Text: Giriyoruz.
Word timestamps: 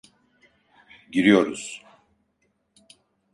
Giriyoruz. 1.11 1.81